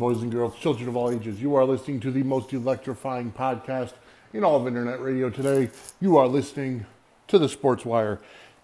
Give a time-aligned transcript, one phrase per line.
[0.00, 3.92] Boys and girls, children of all ages, you are listening to the most electrifying podcast
[4.32, 5.68] in all of internet radio today.
[6.00, 6.86] You are listening
[7.28, 8.18] to the Sports Wire.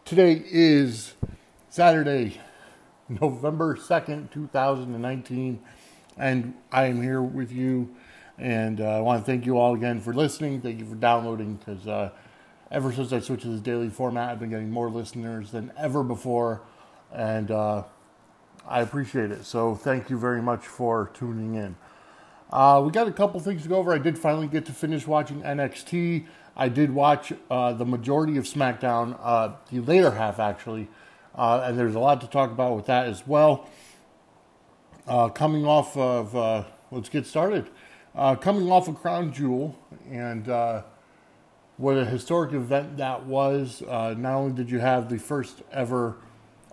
[0.06, 1.12] Today is
[1.68, 2.40] Saturday,
[3.10, 5.60] November 2nd, 2019,
[6.16, 7.94] and I am here with you.
[8.38, 10.62] And uh, I want to thank you all again for listening.
[10.62, 12.12] Thank you for downloading because uh,
[12.70, 16.02] ever since I switched to this daily format, I've been getting more listeners than ever
[16.02, 16.62] before.
[17.12, 17.82] And uh,
[18.68, 19.44] I appreciate it.
[19.44, 21.76] So thank you very much for tuning in.
[22.50, 23.92] Uh, we got a couple things to go over.
[23.92, 26.26] I did finally get to finish watching NXT.
[26.56, 30.88] I did watch uh, the majority of SmackDown, uh, the later half actually,
[31.34, 33.68] uh, and there's a lot to talk about with that as well.
[35.06, 37.68] Uh, coming off of, uh, let's get started.
[38.40, 39.78] coming off of Crown Jewel,
[40.10, 40.46] and
[41.76, 43.82] what a historic event that was.
[43.82, 46.16] not only did you have the first ever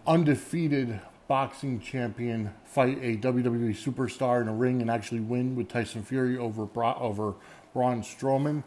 [0.08, 1.02] undefeated
[1.34, 6.38] boxing champion fight a WWE superstar in a ring and actually win with Tyson Fury
[6.38, 7.34] over Bra- over
[7.74, 8.64] Braun Strowman.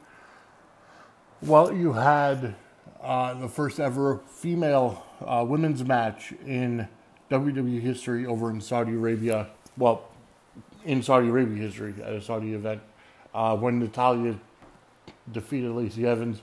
[1.43, 2.57] Well, you had
[3.01, 6.89] uh, the first ever female uh, women's match in
[7.31, 9.47] WWE history over in Saudi Arabia.
[9.77, 10.03] Well,
[10.85, 12.83] in Saudi Arabia history at a Saudi event
[13.33, 14.41] uh, when Natalya
[15.31, 16.43] defeated Lacey Evans.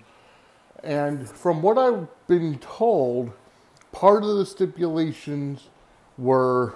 [0.85, 3.33] And from what I've been told,
[3.91, 5.67] part of the stipulations
[6.17, 6.75] were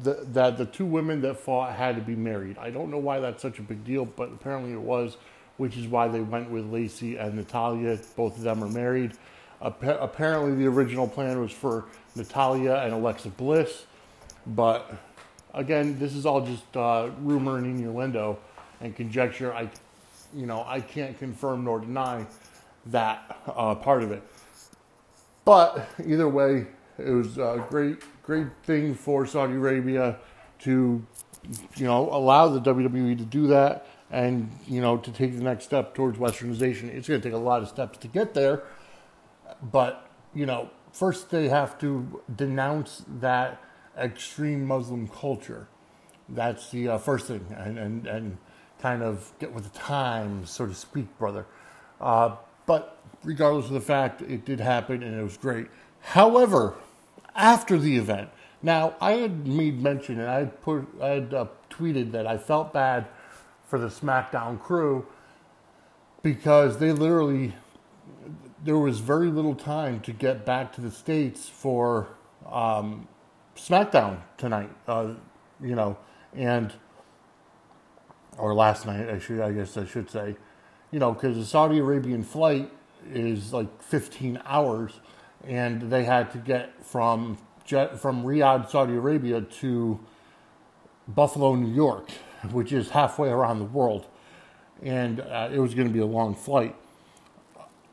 [0.00, 2.58] the, that the two women that fought had to be married.
[2.58, 5.16] I don't know why that's such a big deal, but apparently it was,
[5.56, 7.98] which is why they went with Lacey and Natalya.
[8.16, 9.12] Both of them are married.
[9.60, 13.86] apparently, the original plan was for Natalya and Alexa Bliss,
[14.46, 14.94] but
[15.54, 18.38] again, this is all just uh, rumor and innuendo
[18.80, 19.52] and conjecture.
[19.52, 19.68] I,
[20.34, 22.26] you know, I can't confirm nor deny
[22.86, 24.22] that uh, part of it.
[25.44, 26.66] But either way,
[26.98, 30.18] it was a great, great thing for Saudi Arabia
[30.60, 31.04] to,
[31.76, 35.64] you know, allow the WWE to do that and, you know, to take the next
[35.64, 36.88] step towards westernization.
[36.88, 38.64] It's going to take a lot of steps to get there.
[39.62, 43.62] But, you know, first they have to denounce that
[43.96, 45.68] extreme Muslim culture.
[46.28, 47.46] That's the uh, first thing.
[47.56, 48.38] And, and, and
[48.80, 51.46] kind of get with the times, so to speak, brother.
[52.00, 52.36] Uh,
[52.66, 55.68] but regardless of the fact, it did happen and it was great.
[56.00, 56.74] However,
[57.38, 58.28] after the event.
[58.62, 62.36] Now, I had made mention and I had put, I had uh, tweeted that I
[62.36, 63.06] felt bad
[63.64, 65.06] for the SmackDown crew
[66.22, 67.54] because they literally
[68.64, 72.08] there was very little time to get back to the states for
[72.50, 73.06] um,
[73.56, 74.70] SmackDown tonight.
[74.86, 75.14] Uh,
[75.62, 75.96] you know,
[76.34, 76.72] and
[78.36, 80.36] or last night, I should, I guess I should say,
[80.90, 82.70] you know, because the Saudi Arabian flight
[83.12, 85.00] is like 15 hours
[85.46, 90.00] and they had to get from from Riyadh, Saudi Arabia, to
[91.06, 92.10] Buffalo, New York,
[92.50, 94.06] which is halfway around the world,
[94.82, 96.74] and uh, it was going to be a long flight.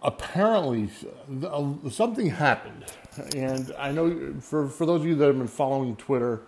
[0.02, 0.90] Apparently,
[1.46, 2.86] uh, something happened,
[3.36, 6.42] and I know for for those of you that have been following Twitter,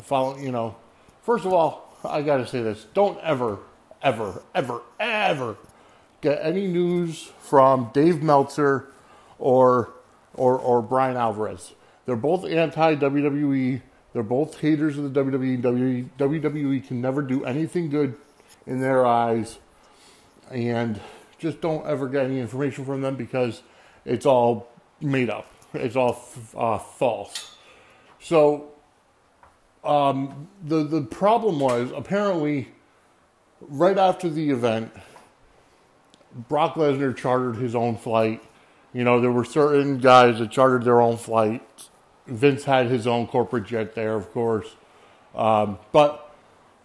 [0.00, 0.76] following you know,
[1.22, 3.58] first of all, I got to say this: don't ever,
[4.02, 5.56] ever, ever, ever
[6.20, 8.88] get any news from Dave Meltzer
[9.38, 9.92] or
[10.34, 11.72] or, or Bryan Alvarez.
[12.06, 13.82] They're both anti WWE.
[14.12, 16.10] They're both haters of the WWE.
[16.18, 18.14] WWE can never do anything good
[18.66, 19.58] in their eyes.
[20.50, 21.00] And
[21.38, 23.62] just don't ever get any information from them because
[24.04, 24.68] it's all
[25.00, 25.46] made up.
[25.74, 26.22] It's all
[26.56, 27.56] uh, false.
[28.20, 28.72] So
[29.82, 32.68] um, the the problem was apparently
[33.60, 34.92] right after the event,
[36.48, 38.42] Brock Lesnar chartered his own flight
[38.92, 41.90] you know, there were certain guys that chartered their own flights.
[42.26, 44.76] Vince had his own corporate jet there, of course.
[45.34, 46.34] Um, but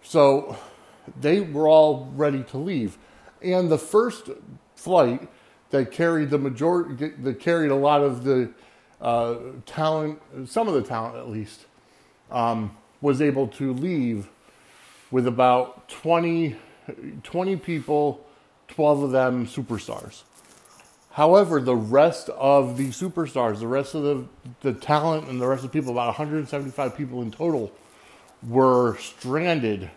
[0.02, 0.56] so
[1.20, 2.98] they were all ready to leave.
[3.42, 4.30] And the first
[4.74, 5.28] flight
[5.70, 8.50] that carried the majority, that carried a lot of the
[9.00, 11.66] uh, talent, some of the talent at least,
[12.30, 14.28] um, was able to leave
[15.10, 16.56] with about 20,
[17.22, 18.26] 20 people,
[18.68, 20.22] 12 of them superstars.
[21.18, 24.24] However, the rest of the superstars, the rest of the,
[24.60, 27.72] the talent, and the rest of the people, about 175 people in total,
[28.46, 29.90] were stranded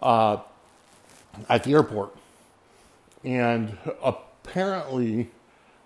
[0.00, 0.36] uh,
[1.48, 2.14] at the airport.
[3.24, 5.32] And apparently,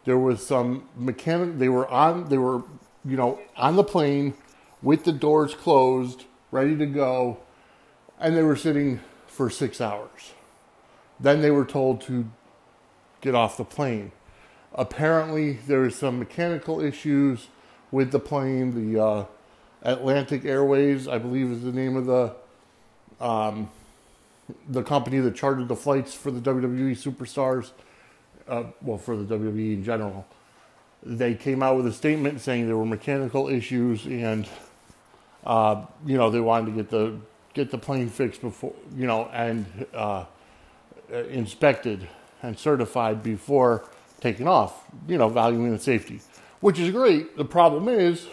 [0.05, 1.57] there was some mechanic.
[1.57, 2.29] They were on.
[2.29, 2.63] They were,
[3.07, 4.35] you know, on the plane
[4.83, 7.39] with the doors closed, ready to go,
[8.21, 10.35] and they were sitting for six hours.
[11.19, 12.31] Then they were told to
[13.23, 14.13] get off the plane.
[14.75, 17.49] Apparently, there some mechanical issues
[17.91, 18.93] with the plane.
[18.93, 19.25] The uh,
[19.83, 22.35] Atlantic Airways, I believe, is the name of the
[23.25, 23.71] um,
[24.69, 27.71] the company that chartered the flights for the WWE superstars,
[28.47, 30.27] uh, well, for the WWE in general,
[31.03, 34.49] they came out with a statement saying there were mechanical issues and,
[35.45, 37.19] uh, you know, they wanted to get the
[37.55, 40.25] get the plane fixed before, you know, and uh,
[41.31, 42.07] inspected
[42.43, 43.89] and certified before
[44.21, 46.21] taking off, you know, valuing the safety,
[46.61, 47.37] which is great.
[47.37, 48.27] The problem is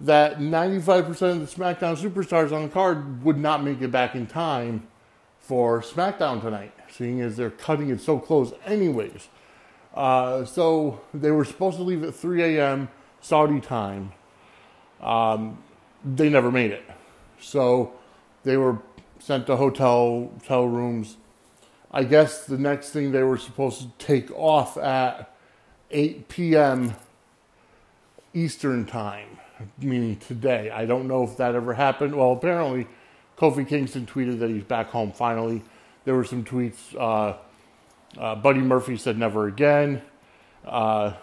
[0.00, 4.26] that 95% of the SmackDown superstars on the card would not make it back in
[4.26, 4.86] time
[5.38, 9.28] for SmackDown tonight, seeing as they're cutting it so close, anyways.
[9.94, 12.88] Uh, so they were supposed to leave at 3 a.m.
[13.20, 14.12] Saudi time.
[15.00, 15.58] Um,
[16.04, 16.84] they never made it.
[17.40, 17.92] So
[18.44, 18.78] they were
[19.18, 21.16] sent to hotel, hotel rooms.
[21.92, 25.34] I guess the next thing they were supposed to take off at
[25.90, 26.94] 8 p.m.
[28.32, 29.38] Eastern time,
[29.78, 30.70] meaning today.
[30.70, 32.14] I don't know if that ever happened.
[32.14, 32.86] Well, apparently,
[33.36, 35.62] Kofi Kingston tweeted that he's back home finally.
[36.04, 36.76] There were some tweets.
[36.96, 37.36] Uh,
[38.18, 40.02] uh, Buddy Murphy said never again.
[40.64, 41.14] Uh,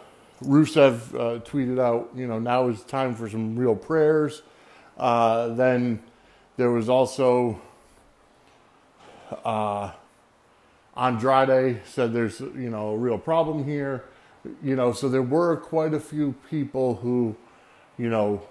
[0.44, 4.42] Rusev uh, tweeted out, you know, now is time for some real prayers.
[4.98, 6.02] Uh, then
[6.58, 7.62] there was also
[9.46, 9.92] uh,
[10.98, 14.06] Andrade said there's, you know, a real problem here.
[14.64, 17.36] You know, so there were quite a few people who,
[17.98, 18.42] you know,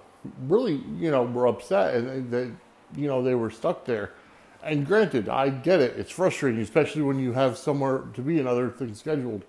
[0.46, 2.50] really, you know, were upset and that,
[2.94, 4.12] you know, they were stuck there.
[4.62, 5.96] And granted, I get it.
[5.96, 9.44] It's frustrating, especially when you have somewhere to be and other things scheduled.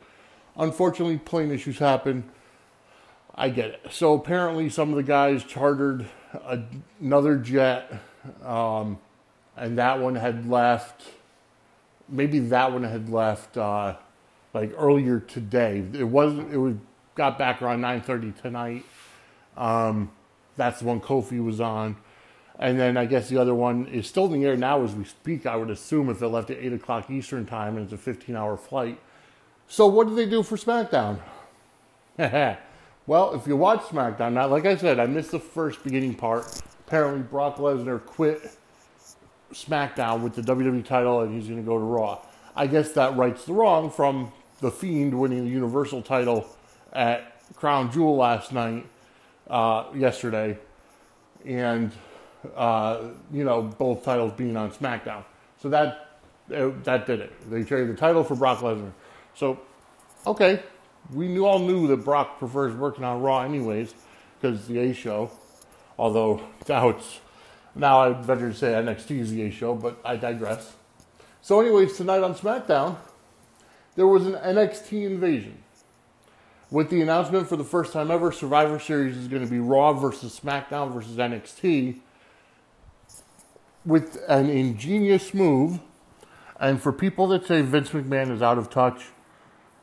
[0.55, 2.29] Unfortunately, plane issues happen.
[3.35, 3.81] I get it.
[3.91, 6.61] So apparently, some of the guys chartered a,
[6.99, 8.01] another jet,
[8.43, 8.99] um,
[9.55, 11.03] and that one had left.
[12.09, 13.95] Maybe that one had left uh,
[14.53, 15.83] like earlier today.
[15.93, 16.53] It wasn't.
[16.53, 16.75] It was
[17.15, 18.85] got back around nine thirty tonight.
[19.55, 20.11] Um,
[20.55, 21.97] that's the one Kofi was on.
[22.59, 25.05] And then I guess the other one is still in the air now as we
[25.05, 25.45] speak.
[25.45, 28.35] I would assume if it left at 8 o'clock Eastern Time and it's a 15
[28.35, 28.99] hour flight.
[29.67, 31.19] So, what did they do for SmackDown?
[33.05, 36.61] well, if you watch SmackDown, now, like I said, I missed the first beginning part.
[36.87, 38.57] Apparently, Brock Lesnar quit
[39.53, 42.19] SmackDown with the WWE title and he's going to go to Raw.
[42.55, 46.47] I guess that rights the wrong from The Fiend winning the Universal title
[46.91, 48.85] at Crown Jewel last night,
[49.49, 50.57] uh, yesterday.
[51.45, 51.91] And
[52.55, 55.23] uh, you know, both titles being on SmackDown.
[55.61, 56.19] So that
[56.53, 57.49] uh, that did it.
[57.49, 58.91] They traded the title for Brock Lesnar.
[59.35, 59.59] So,
[60.25, 60.63] okay,
[61.13, 63.93] we knew, all knew that Brock prefers working on Raw anyways
[64.39, 65.31] because the A show.
[65.99, 67.19] Although now it's
[67.77, 70.73] now I'd venture to say NXT is the show, but I digress.
[71.41, 72.97] So, anyways, tonight on SmackDown,
[73.95, 75.57] there was an NXT invasion.
[76.69, 79.93] With the announcement for the first time ever, Survivor Series is going to be Raw
[79.93, 81.99] versus SmackDown versus NXT
[83.85, 85.79] with an ingenious move.
[86.59, 89.05] And for people that say Vince McMahon is out of touch,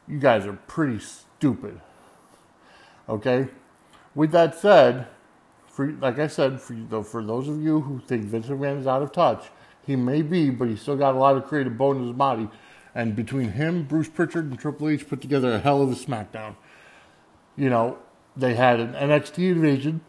[0.06, 1.80] you guys are pretty stupid.
[3.08, 3.48] Okay?
[4.14, 5.06] With that said,
[5.74, 9.02] for, like I said, for, for those of you who think Vince McMahon is out
[9.02, 9.46] of touch,
[9.84, 12.48] he may be, but he's still got a lot of creative bone in his body.
[12.94, 16.54] And between him, Bruce Pritchard, and Triple H put together a hell of a SmackDown.
[17.56, 17.98] You know,
[18.36, 20.00] they had an NXT invasion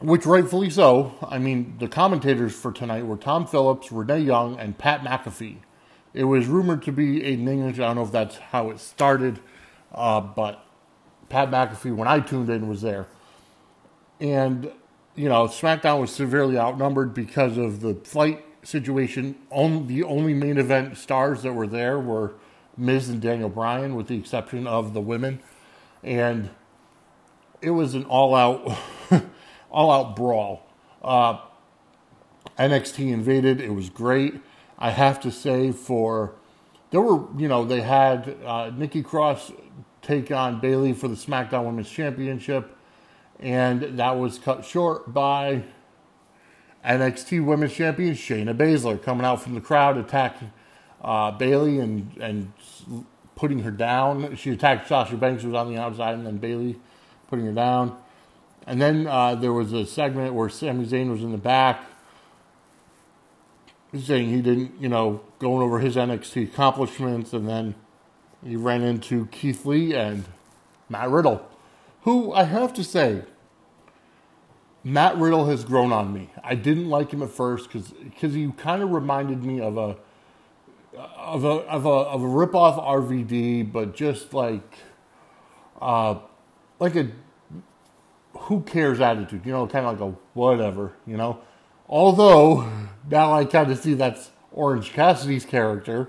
[0.00, 1.14] which rightfully so.
[1.28, 5.58] I mean, the commentators for tonight were Tom Phillips, Renee Young, and Pat McAfee.
[6.14, 7.80] It was rumored to be Aiden English.
[7.80, 9.40] I don't know if that's how it started,
[9.92, 10.64] uh, but
[11.28, 13.08] Pat McAfee, when I tuned in, was there.
[14.20, 14.70] And,
[15.14, 19.36] you know, SmackDown was severely outnumbered because of the flight situation.
[19.50, 22.34] Only, the only main event stars that were there were
[22.76, 25.40] Miz and Daniel Bryan, with the exception of the women.
[26.02, 26.50] And
[27.60, 28.76] it was an all out.
[29.70, 30.66] all out brawl.
[31.02, 31.38] Uh,
[32.58, 33.60] NXT invaded.
[33.60, 34.40] It was great.
[34.78, 36.34] I have to say, for
[36.90, 39.52] there were, you know, they had uh, Nikki Cross
[40.02, 42.76] take on Bayley for the SmackDown Women's Championship,
[43.40, 45.64] and that was cut short by
[46.84, 50.52] NXT Women's Champion Shayna Baszler coming out from the crowd, attacking
[51.02, 52.52] uh, Bayley and and
[53.36, 54.34] putting her down.
[54.36, 56.78] She attacked Sasha Banks, who was on the outside, and then Bayley
[57.28, 57.96] putting her down.
[58.66, 61.84] And then uh, there was a segment where Sami Zayn was in the back
[63.98, 67.32] saying he didn't, you know, going over his NXT accomplishments.
[67.32, 67.74] And then
[68.44, 70.24] he ran into Keith Lee and
[70.88, 71.48] Matt Riddle,
[72.08, 73.20] who I have to say,
[74.82, 76.30] Matt Riddle has grown on me.
[76.42, 77.92] I didn't like him at first because
[78.32, 79.98] he kind of reminded me of a
[80.96, 84.78] of a of a of a ripoff RVD, but just like
[85.82, 86.20] uh,
[86.80, 87.10] like a
[88.38, 91.38] who cares attitude, you know, kind of like a whatever, you know.
[91.90, 92.72] Although
[93.10, 96.08] now I kind of see that's Orange Cassidy's character.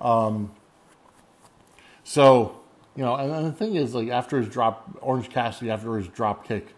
[0.00, 0.52] Um,
[2.02, 2.63] so
[2.96, 6.08] you know, and, and the thing is, like after his drop, Orange Cassidy after his
[6.08, 6.74] drop kick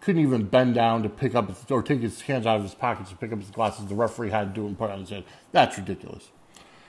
[0.00, 3.10] couldn't even bend down to pick up or take his hands out of his pockets
[3.10, 3.86] to pick up his glasses.
[3.86, 5.24] The referee had to do and put on his head.
[5.52, 6.30] That's ridiculous.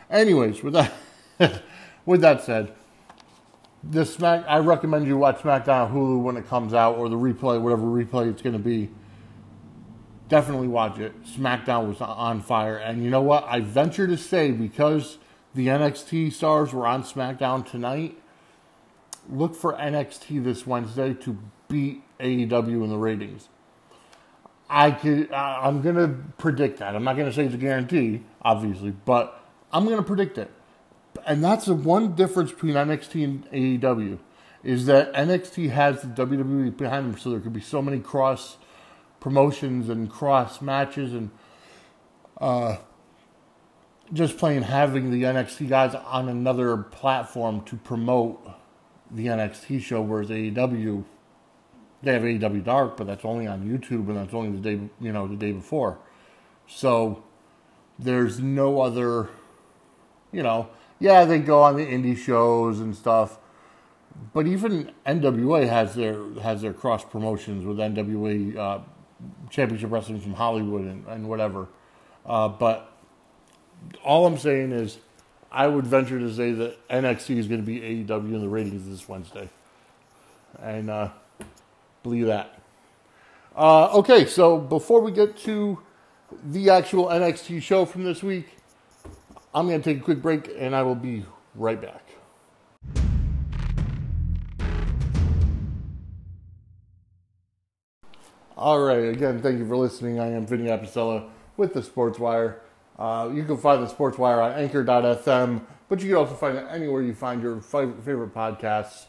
[0.09, 0.93] Anyways, with that
[2.05, 2.73] with that said,
[3.83, 7.59] this Smack I recommend you watch SmackDown Hulu when it comes out or the replay,
[7.59, 8.89] whatever replay it's going to be.
[10.27, 11.23] Definitely watch it.
[11.23, 13.45] SmackDown was on fire, and you know what?
[13.47, 15.17] I venture to say because
[15.55, 18.18] the NXT stars were on SmackDown tonight.
[19.31, 23.49] Look for NXT this Wednesday to beat AEW in the ratings.
[24.69, 25.31] I could.
[25.31, 26.07] I'm gonna
[26.37, 26.95] predict that.
[26.95, 30.51] I'm not gonna say it's a guarantee, obviously, but I'm gonna predict it.
[31.25, 34.19] And that's the one difference between NXT and AEW
[34.63, 38.57] is that NXT has the WWE behind them, so there could be so many cross
[39.19, 41.29] promotions and cross matches and
[42.39, 42.77] uh,
[44.13, 48.45] just playing having the NXT guys on another platform to promote
[49.11, 51.03] the NXT show, whereas AEW
[52.01, 55.11] they have AEW Dark, but that's only on YouTube and that's only the day you
[55.11, 55.99] know the day before.
[56.67, 57.23] So
[57.97, 59.29] there's no other,
[60.31, 63.37] you know, yeah they go on the indie shows and stuff,
[64.33, 68.79] but even NWA has their has their cross promotions with NWA uh,
[69.49, 71.67] Championship Wrestling from Hollywood and, and whatever.
[72.25, 72.93] Uh, but
[74.03, 74.99] all I'm saying is,
[75.51, 78.87] I would venture to say that NXT is going to be AEW in the ratings
[78.87, 79.49] this Wednesday,
[80.61, 80.89] and.
[80.89, 81.09] Uh,
[82.03, 82.57] Believe that.
[83.55, 85.79] Uh, okay, so before we get to
[86.45, 88.47] the actual NXT show from this week,
[89.53, 91.25] I'm going to take a quick break and I will be
[91.55, 92.05] right back.
[98.55, 100.19] All right, again, thank you for listening.
[100.19, 102.61] I am Vinny Apicella with the Sports Wire.
[102.99, 106.65] Uh, you can find the Sports Wire on anchor.fm, but you can also find it
[106.69, 109.05] anywhere you find your favorite podcasts.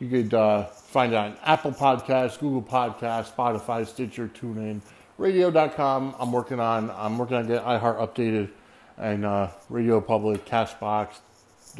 [0.00, 4.80] You could uh, find it on Apple Podcasts, Google Podcasts, Spotify, Stitcher, TuneIn,
[5.18, 6.16] Radio.com.
[6.18, 8.50] I'm working on I'm working on getting iHeart updated
[8.96, 11.20] and uh, Radio Public, Castbox,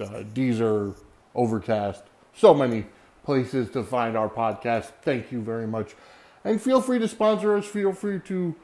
[0.00, 0.96] uh, Deezer,
[1.34, 2.04] Overcast.
[2.34, 2.86] So many
[3.24, 4.92] places to find our podcast.
[5.02, 5.96] Thank you very much,
[6.44, 7.66] and feel free to sponsor us.
[7.66, 8.54] Feel free to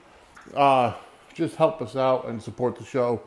[0.55, 0.95] uh,
[1.35, 3.21] just help us out and support the show.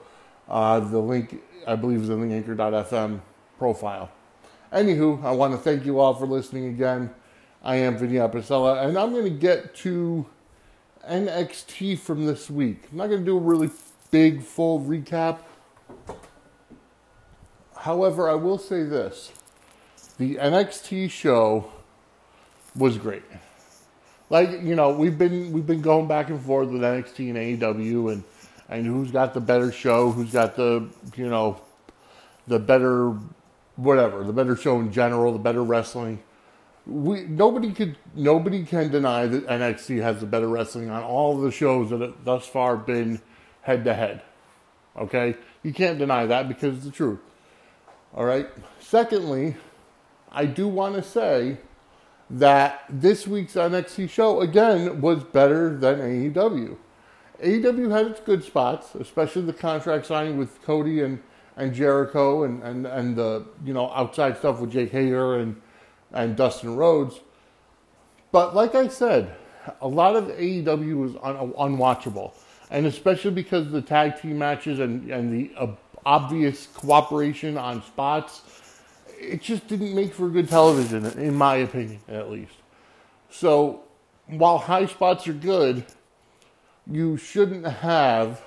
[0.47, 3.19] Uh, the link, I believe, is in the Anchor.fm
[3.57, 4.09] profile.
[4.71, 7.09] Anywho, I want to thank you all for listening again.
[7.63, 10.25] I am Vinny Apicella, and I'm going to get to
[11.09, 12.83] NXT from this week.
[12.91, 13.69] I'm not going to do a really
[14.11, 15.39] big, full recap.
[17.75, 19.31] However, I will say this
[20.17, 21.71] the NXT show
[22.75, 23.23] was great.
[24.29, 28.11] Like you know, we've been we've been going back and forth with NXT and AEW,
[28.11, 28.23] and
[28.69, 31.61] and who's got the better show, who's got the you know
[32.47, 33.15] the better
[33.77, 36.21] whatever, the better show in general, the better wrestling.
[36.85, 41.51] We nobody could nobody can deny that NXT has the better wrestling on all the
[41.51, 43.21] shows that have thus far been
[43.61, 44.21] head to head.
[44.97, 45.35] Okay?
[45.63, 47.19] You can't deny that because it's the truth.
[48.13, 48.47] All right?
[48.79, 49.55] Secondly,
[50.31, 51.57] I do want to say
[52.29, 56.77] that this week's NXT show again was better than AEW.
[57.41, 61.21] AEW had its good spots, especially the contract signing with Cody and
[61.57, 65.59] and Jericho and, and, and the you know outside stuff with Jake Hager and
[66.13, 67.19] and Dustin Rhodes.
[68.31, 69.35] But like I said,
[69.81, 72.33] a lot of AEW was un- unwatchable,
[72.69, 75.67] and especially because of the tag team matches and and the uh,
[76.05, 78.56] obvious cooperation on spots,
[79.19, 82.53] it just didn't make for good television, in my opinion, at least.
[83.29, 83.83] So
[84.27, 85.85] while high spots are good,
[86.89, 88.41] you shouldn't have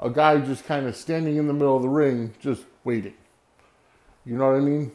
[0.00, 3.14] a guy just kind of standing in the middle of the ring, just waiting.
[4.24, 4.92] You know what I mean?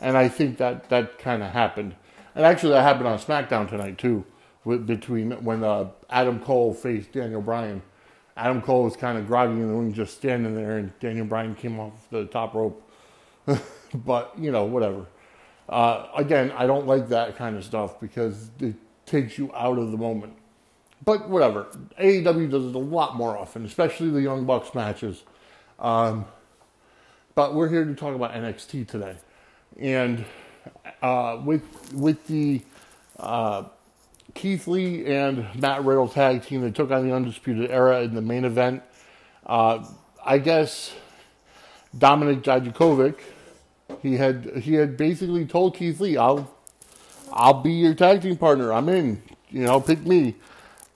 [0.00, 1.94] And I think that that kind of happened.
[2.34, 4.24] And actually, that happened on SmackDown tonight too,
[4.64, 7.82] with, between when uh, Adam Cole faced Daniel Bryan.
[8.36, 11.56] Adam Cole was kind of groggy in the ring, just standing there, and Daniel Bryan
[11.56, 12.88] came off the top rope.
[13.94, 15.06] but you know, whatever.
[15.68, 19.90] Uh, again, I don't like that kind of stuff because it takes you out of
[19.90, 20.34] the moment.
[21.04, 21.66] But whatever.
[22.00, 25.22] AEW does it a lot more often, especially the Young Bucks matches.
[25.78, 26.24] Um,
[27.34, 29.16] but we're here to talk about NXT today.
[29.78, 30.24] And
[31.02, 32.62] uh, with with the
[33.18, 33.64] uh,
[34.34, 38.22] Keith Lee and Matt Riddle tag team that took on the Undisputed Era in the
[38.22, 38.82] main event,
[39.46, 39.84] uh,
[40.24, 40.92] I guess
[41.96, 43.16] Dominik Dijakovic,
[44.02, 46.50] he had he had basically told Keith Lee, "I'll
[47.32, 48.72] I'll be your tag team partner.
[48.72, 49.22] I'm in.
[49.50, 50.36] You know, pick me."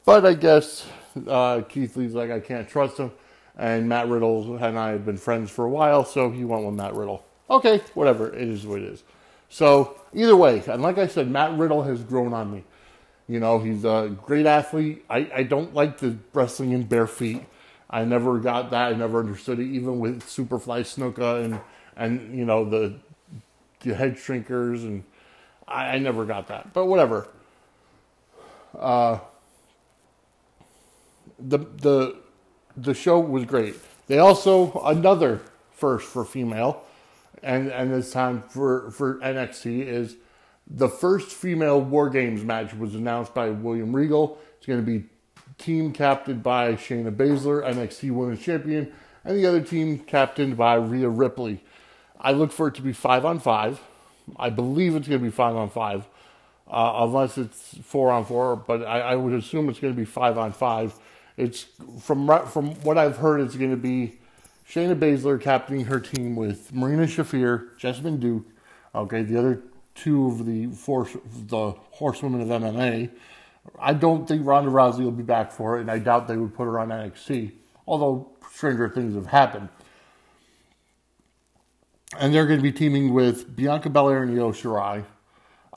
[0.05, 0.87] But I guess
[1.27, 3.13] Uh, Keith Lee's like, I can't trust him.
[3.59, 6.75] And Matt Riddle and I have been friends for a while, so he went with
[6.75, 7.23] Matt Riddle.
[7.51, 8.35] Okay, whatever.
[8.35, 9.03] It is what it is.
[9.51, 12.65] So either way, and like I said, Matt Riddle has grown on me.
[13.29, 15.05] You know, he's a great athlete.
[15.11, 17.43] I, I don't like the wrestling in bare feet.
[17.91, 18.95] I never got that.
[18.95, 21.61] I never understood it, even with Superfly Snuka and
[21.97, 22.95] and you know the
[23.81, 25.05] the head shrinkers, and
[25.67, 26.73] I, I never got that.
[26.73, 27.29] But whatever.
[28.79, 29.19] Uh,
[31.39, 32.17] the the
[32.77, 33.75] the show was great.
[34.07, 35.41] They also another
[35.73, 36.85] first for female,
[37.43, 40.17] and and this time for for NXT is
[40.67, 44.39] the first female War Games match was announced by William Regal.
[44.57, 45.07] It's going to be
[45.59, 48.93] team captained by Shayna Baszler, NXT Women's Champion,
[49.25, 51.63] and the other team captained by Rhea Ripley.
[52.23, 53.81] I look for it to be five on five.
[54.37, 56.07] I believe it's going to be five on five,
[56.69, 58.55] uh, unless it's four on four.
[58.55, 60.95] But I, I, would assume it's going to be five on five.
[61.37, 61.67] It's
[62.01, 64.19] from from what I've heard, it's going to be
[64.71, 68.47] Shayna Baszler captaining her team with Marina Shafir, Jessamyn Duke.
[68.95, 69.61] Okay, the other
[69.97, 71.09] two of the four
[71.49, 73.11] the horsewomen of MMA.
[73.81, 76.55] I don't think Ronda Rousey will be back for it, and I doubt they would
[76.55, 77.53] put her on NXT.
[77.87, 79.69] Although stranger things have happened
[82.19, 85.05] and they're going to be teaming with Bianca Belair and Io Shirai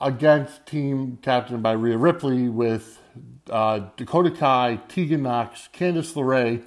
[0.01, 3.00] against team captained by Rhea Ripley with
[3.50, 6.63] uh, Dakota Kai, Tegan Nox, Candice LeRae,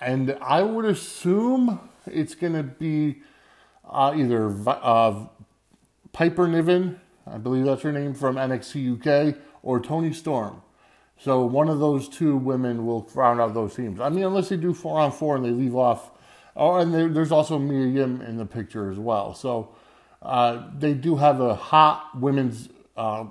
[0.00, 3.22] and I would assume it's going to be
[3.84, 5.26] uh, either uh,
[6.12, 10.62] Piper Niven, I believe that's her name from NXT UK, or Toni Storm.
[11.18, 14.00] So one of those two women will round out those teams.
[14.00, 16.10] I mean, unless they do four on four and they leave off
[16.56, 19.34] Oh, and there, there's also Mia Yim in the picture as well.
[19.34, 19.74] So
[20.22, 23.26] uh, they do have a hot women's, uh,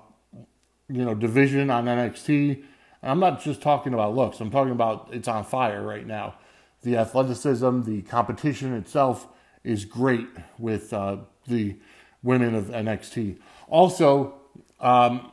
[0.88, 2.64] you know, division on NXT.
[3.02, 4.40] And I'm not just talking about looks.
[4.40, 6.36] I'm talking about it's on fire right now.
[6.84, 9.28] The athleticism, the competition itself
[9.64, 10.28] is great
[10.60, 11.78] with uh, the
[12.22, 13.38] women of NXT.
[13.68, 14.36] Also,
[14.80, 15.32] um,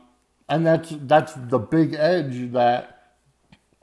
[0.49, 3.13] and that's that's the big edge that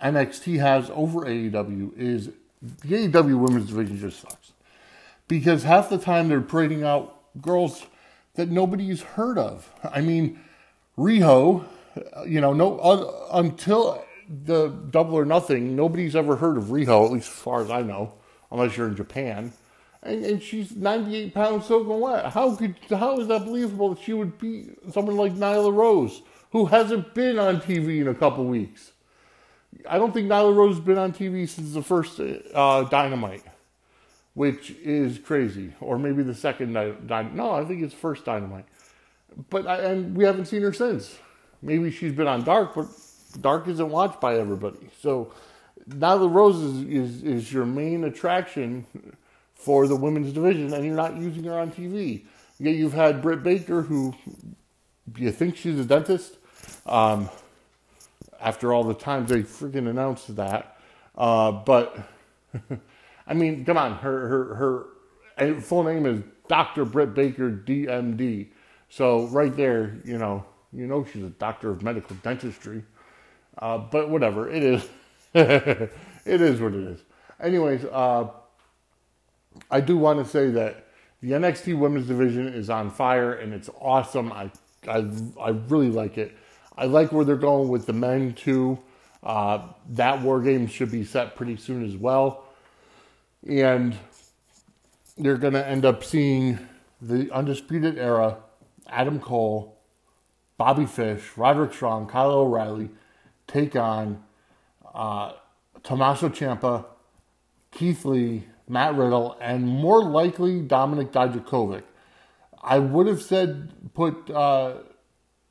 [0.03, 2.31] NXT has over AEW is
[2.63, 4.53] the AEW women's division just sucks
[5.29, 7.87] because half the time they're parading out girls
[8.35, 9.71] that nobody's heard of.
[9.83, 10.41] I mean,
[10.99, 11.65] Riho,
[12.27, 14.05] you know, no uh, until
[14.45, 17.83] the Double or Nothing, nobody's ever heard of Riho, at least as far as I
[17.83, 18.13] know,
[18.51, 19.53] unless you're in Japan.
[20.03, 22.33] And, and she's 98 pounds soaking wet.
[22.33, 26.67] How could how is that believable that she would beat someone like Nyla Rose, who
[26.67, 28.93] hasn't been on TV in a couple weeks?
[29.89, 33.45] I don't think Nyla Rose has been on TV since the first uh, Dynamite,
[34.35, 35.73] which is crazy.
[35.81, 37.35] Or maybe the second Dynamite.
[37.35, 38.67] No, I think it's first Dynamite.
[39.49, 41.19] But I, and we haven't seen her since.
[41.63, 42.87] Maybe she's been on Dark, but
[43.41, 44.91] Dark isn't watched by everybody.
[45.01, 45.33] So
[45.89, 48.87] Nyla Rose is, is, is your main attraction
[49.55, 52.25] for the women's division, and you're not using her on TV.
[52.59, 54.15] Yet you've had Britt Baker, who
[55.17, 56.37] you think she's a dentist.
[56.87, 57.29] Um,
[58.41, 60.79] after all the times they freaking announced that.
[61.17, 61.99] Uh, but
[63.27, 64.89] I mean, come on, her her
[65.37, 66.85] her full name is Dr.
[66.85, 68.49] Britt Baker, DMD.
[68.89, 72.83] So right there, you know, you know she's a doctor of medical dentistry.
[73.59, 74.89] Uh, but whatever, it is.
[75.35, 75.91] it
[76.25, 77.01] is what it is.
[77.41, 78.29] Anyways, uh,
[79.71, 80.87] I do want to say that
[81.23, 84.33] the NXT Women's Division is on fire and it's awesome.
[84.33, 84.51] I
[84.89, 85.07] I
[85.41, 86.37] I really like it.
[86.81, 88.79] I like where they're going with the men too.
[89.23, 92.47] Uh, that war game should be set pretty soon as well,
[93.47, 93.95] and
[95.19, 96.59] you're going to end up seeing
[97.03, 98.39] the undisputed era,
[98.89, 99.77] Adam Cole,
[100.57, 102.89] Bobby Fish, Roderick Strong, Kyle O'Reilly
[103.47, 104.25] take on
[104.95, 105.33] uh,
[105.83, 106.87] Tommaso Ciampa,
[107.73, 111.83] Keith Lee, Matt Riddle, and more likely Dominik Dijakovic.
[112.63, 114.77] I would have said put uh,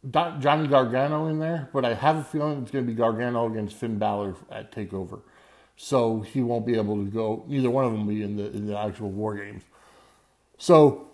[0.07, 3.75] Johnny Gargano in there, but I have a feeling it's going to be Gargano against
[3.75, 5.21] Finn Balor at Takeover,
[5.75, 7.43] so he won't be able to go.
[7.47, 9.63] Neither one of them will be in the in the actual War Games.
[10.57, 11.09] So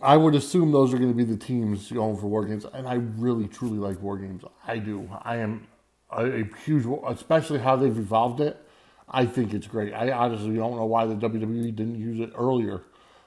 [0.00, 2.86] I would assume those are going to be the teams going for War Games, and
[2.86, 4.44] I really truly like War Games.
[4.64, 5.10] I do.
[5.22, 5.66] I am
[6.10, 8.60] a, a huge, especially how they've evolved it.
[9.08, 9.92] I think it's great.
[9.92, 12.82] I honestly don't know why the WWE didn't use it earlier.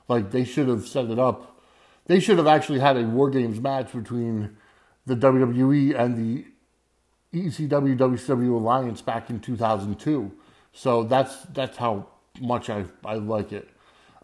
[0.08, 1.57] Like they should have set it up
[2.08, 4.58] they should have actually had a War Games match between
[5.06, 6.46] the WWE and the
[7.34, 10.32] ECW WCW alliance back in 2002.
[10.74, 12.08] So that's that's how
[12.42, 13.70] much I I like it.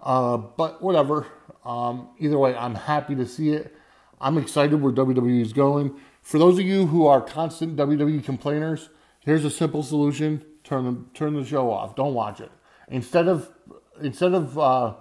[0.02, 1.28] Uh, but whatever.
[1.66, 3.74] Um, either way, I'm happy to see it.
[4.20, 5.98] I'm excited where WWE is going.
[6.22, 8.90] For those of you who are constant WWE complainers,
[9.26, 11.96] Here's a simple solution: turn the turn the show off.
[11.96, 12.52] Don't watch it.
[12.90, 13.50] Instead of
[14.02, 14.96] instead of uh,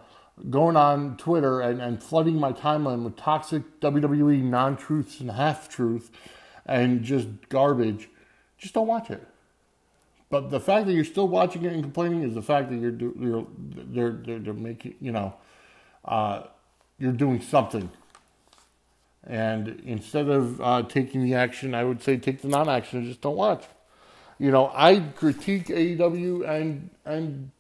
[0.51, 5.69] going on Twitter and, and flooding my timeline with toxic WWE non truths and half
[5.69, 6.11] truth
[6.67, 8.09] and just garbage,
[8.59, 9.27] just don't watch it.
[10.31, 12.93] But the fact that you're still watching it and complaining is the fact that you're
[12.93, 15.35] you're they're they're, they're making you know
[16.05, 16.45] uh,
[16.99, 17.91] you're doing something.
[19.25, 23.21] And instead of uh, taking the action, I would say take the non-action and just
[23.21, 23.65] don't watch.
[24.39, 27.51] You know, I critique AEW and and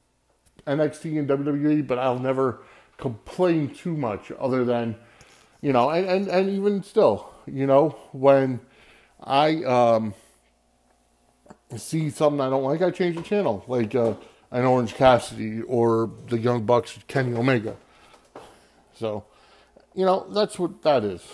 [0.66, 2.62] NXT and WWE, but I'll never
[3.02, 4.94] complain too much other than,
[5.60, 8.60] you know, and, and, and even still, you know, when
[9.20, 10.14] I um,
[11.76, 13.64] see something I don't like, I change the channel.
[13.66, 14.14] Like uh,
[14.52, 17.74] an Orange Cassidy or the Young Bucks, Kenny Omega.
[18.94, 19.24] So,
[19.96, 21.26] you know, that's what that is.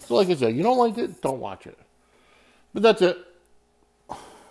[0.00, 1.78] So, like I said, you don't like it, don't watch it.
[2.74, 3.16] But that's it.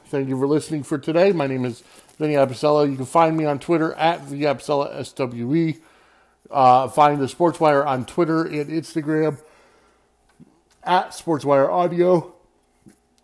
[0.08, 1.32] Thank you for listening for today.
[1.32, 1.84] My name is
[2.18, 2.90] Vinny Apicella.
[2.90, 5.80] You can find me on Twitter at the Apicella SWE.
[6.50, 9.40] Uh, find the Sportswire on Twitter and Instagram
[10.84, 12.34] at Sportswire Audio.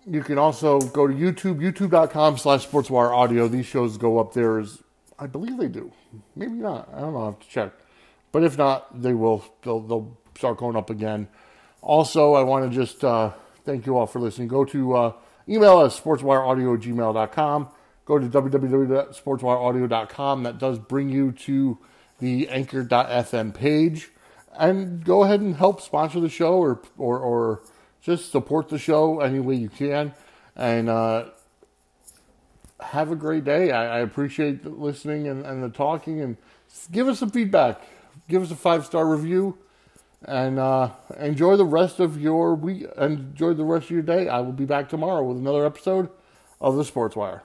[0.08, 3.48] You can also go to YouTube, youtube.com slash Sportswire Audio.
[3.48, 4.84] These shows go up there as
[5.18, 5.92] I believe they do.
[6.36, 6.88] Maybe not.
[6.94, 7.24] I don't know.
[7.24, 7.74] I have to check.
[8.32, 9.44] But if not, they will.
[9.64, 11.28] They'll, they'll start going up again.
[11.82, 13.32] Also, I want to just uh,
[13.64, 14.48] thank you all for listening.
[14.48, 15.14] Go to uh,
[15.48, 17.70] email us sportswireaudio@gmail.com.
[18.06, 20.44] Go to www.sportswireaudio.com.
[20.44, 21.80] That does bring you to
[22.20, 24.12] the anchor.fm page.
[24.58, 27.62] And go ahead and help sponsor the show or, or, or
[28.02, 30.14] just support the show any way you can.
[30.56, 31.26] And uh,
[32.80, 33.72] have a great day.
[33.72, 36.22] I, I appreciate the listening and, and the talking.
[36.22, 36.38] And
[36.92, 37.82] give us some feedback.
[38.30, 39.58] Give us a five star review.
[40.24, 42.86] And uh, enjoy the rest of your week.
[42.98, 44.28] Enjoy the rest of your day.
[44.28, 46.10] I will be back tomorrow with another episode
[46.62, 47.44] of the Sports Wire.